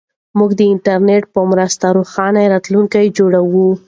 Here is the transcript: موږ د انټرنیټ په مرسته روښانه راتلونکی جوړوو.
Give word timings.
موږ 0.37 0.51
د 0.55 0.61
انټرنیټ 0.73 1.23
په 1.33 1.41
مرسته 1.51 1.85
روښانه 1.97 2.41
راتلونکی 2.53 3.05
جوړوو. 3.17 3.67